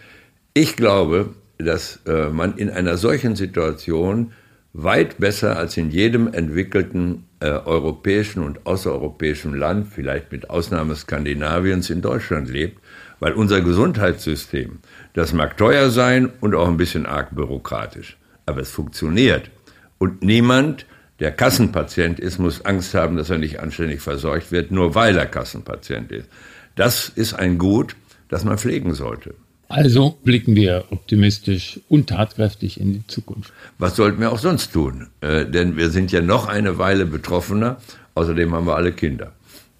[0.54, 4.32] ich glaube, dass äh, man in einer solchen Situation
[4.72, 11.90] weit besser als in jedem entwickelten äh, europäischen und außereuropäischen Land, vielleicht mit Ausnahme Skandinaviens,
[11.90, 12.80] in Deutschland lebt,
[13.20, 14.78] weil unser Gesundheitssystem,
[15.14, 18.16] das mag teuer sein und auch ein bisschen arg bürokratisch,
[18.46, 19.50] aber es funktioniert.
[19.98, 20.86] Und niemand,
[21.22, 25.26] der Kassenpatient ist, muss Angst haben, dass er nicht anständig versorgt wird, nur weil er
[25.26, 26.28] Kassenpatient ist.
[26.74, 27.94] Das ist ein Gut,
[28.28, 29.34] das man pflegen sollte.
[29.68, 33.52] Also blicken wir optimistisch und tatkräftig in die Zukunft.
[33.78, 35.10] Was sollten wir auch sonst tun?
[35.20, 37.76] Äh, denn wir sind ja noch eine Weile betroffener.
[38.14, 39.30] Außerdem haben wir alle Kinder.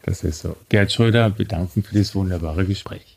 [0.05, 0.57] Das ist so.
[0.69, 3.17] Gerd Schröder, bedanken für dieses wunderbare Gespräch.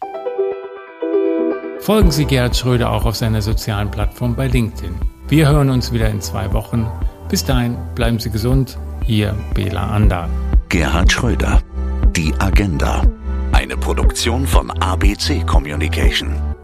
[1.80, 4.96] Folgen Sie Gerhard Schröder auch auf seiner sozialen Plattform bei LinkedIn.
[5.28, 6.88] Wir hören uns wieder in zwei Wochen.
[7.30, 8.78] Bis dahin, bleiben Sie gesund.
[9.08, 10.30] Ihr Bela Ander.
[10.70, 11.62] Gerhard Schröder,
[12.16, 13.02] die Agenda.
[13.52, 16.55] Eine Produktion von ABC Communication.